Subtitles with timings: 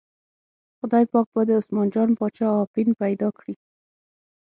[0.79, 3.55] خدای پاک به د عثمان جان باچا اپین پیدا کړي.